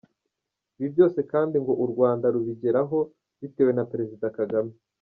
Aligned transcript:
Ibi 0.77 0.87
byose 0.93 1.19
kandi 1.31 1.55
ngo 1.63 1.73
u 1.83 1.85
Rwanda 1.91 2.25
rubigeraho 2.33 2.97
bitewe 3.41 3.71
na 3.73 3.83
Perezida 3.91 4.27
Kagame. 4.39 4.71